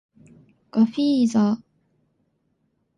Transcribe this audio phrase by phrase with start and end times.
[0.71, 1.61] ガフィーザ